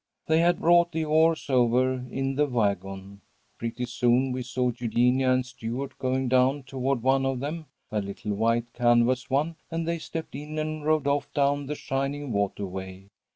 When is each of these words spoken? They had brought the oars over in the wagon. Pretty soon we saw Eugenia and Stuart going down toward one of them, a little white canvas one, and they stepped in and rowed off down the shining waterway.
They 0.25 0.39
had 0.39 0.59
brought 0.59 0.91
the 0.93 1.05
oars 1.05 1.47
over 1.47 2.03
in 2.09 2.33
the 2.33 2.47
wagon. 2.47 3.21
Pretty 3.59 3.85
soon 3.85 4.31
we 4.31 4.41
saw 4.41 4.71
Eugenia 4.75 5.31
and 5.31 5.45
Stuart 5.45 5.95
going 5.99 6.27
down 6.27 6.63
toward 6.63 7.03
one 7.03 7.23
of 7.23 7.39
them, 7.39 7.67
a 7.91 8.01
little 8.01 8.33
white 8.33 8.73
canvas 8.73 9.29
one, 9.29 9.57
and 9.69 9.87
they 9.87 9.99
stepped 9.99 10.33
in 10.33 10.57
and 10.57 10.83
rowed 10.83 11.05
off 11.05 11.31
down 11.35 11.67
the 11.67 11.75
shining 11.75 12.31
waterway. 12.31 13.09